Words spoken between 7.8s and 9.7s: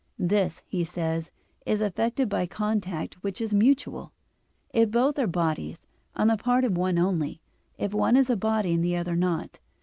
one is a body and the other not.